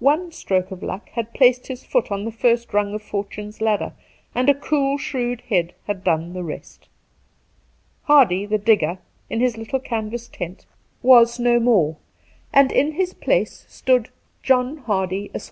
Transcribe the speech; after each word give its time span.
One 0.00 0.32
stroke 0.32 0.72
of 0.72 0.82
luck 0.82 1.10
had 1.10 1.32
placed 1.34 1.68
his 1.68 1.84
foot 1.84 2.10
on 2.10 2.24
the 2.24 2.32
first 2.32 2.74
rung 2.74 2.94
of 2.94 3.00
Fortune's 3.02 3.60
ladder, 3.60 3.92
and 4.34 4.48
a 4.50 4.56
cool 4.56 4.98
shrewd 4.98 5.42
head 5.42 5.72
had 5.86 6.02
done 6.02 6.32
the 6.32 6.42
rest. 6.42 6.88
Hardy 8.02 8.44
the 8.44 8.58
digger, 8.58 8.98
in 9.30 9.38
his 9.38 9.56
little 9.56 9.78
canvas 9.78 10.26
tent, 10.26 10.66
was 11.00 11.38
no 11.38 11.60
13—2 11.60 11.64
196 11.64 12.10
Two 12.10 12.52
Christmas 12.52 12.52
Days 12.52 12.54
more, 12.56 12.60
and 12.60 12.72
in 12.72 12.92
his 12.98 13.14
place 13.14 13.66
stood 13.68 14.08
John 14.42 14.76
Hardy, 14.78 15.30
Esq. 15.32 15.40